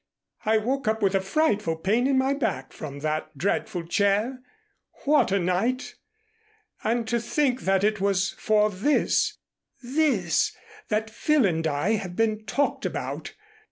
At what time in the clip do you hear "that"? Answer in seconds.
3.01-3.37, 7.65-7.83, 10.87-11.11